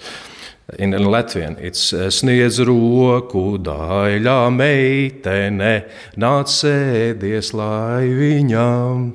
[0.77, 1.57] in, in Latvian.
[1.59, 5.73] It's uh, sniedz roku daļā meitene,
[6.15, 9.11] nāc sēdies lai viņam.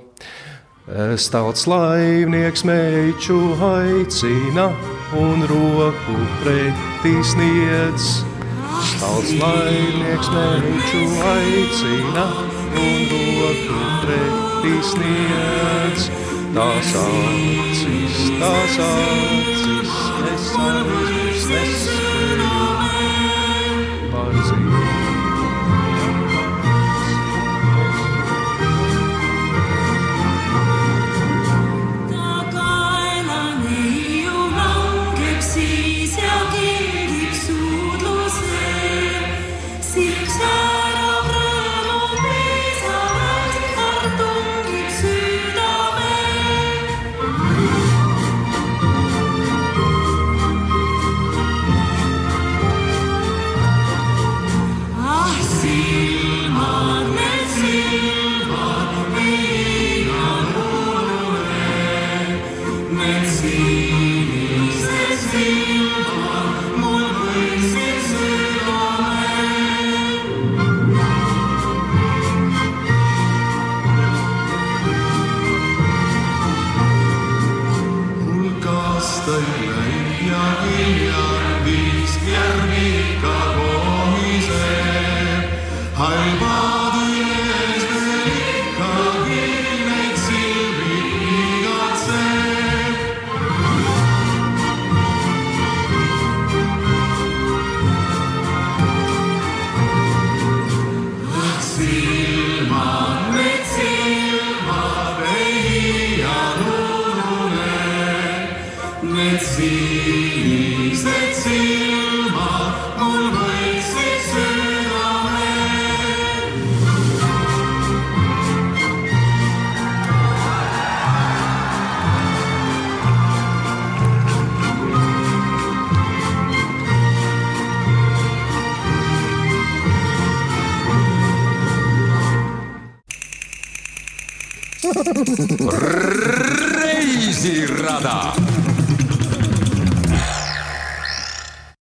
[1.19, 4.71] Stāvs laivnieks meiču aicina
[5.13, 8.25] un roku pretī sniedz.
[8.87, 12.27] Stāvs laivnieks meiču aicina
[12.75, 16.11] un roku pretī sniedz.
[16.57, 19.93] Tās acis, tās acis,
[20.33, 22.51] es aizmirst nespēju
[24.15, 24.86] par